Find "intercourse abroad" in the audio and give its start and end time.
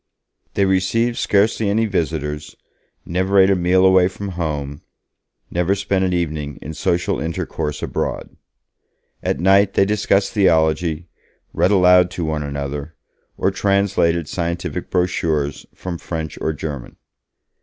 7.19-8.35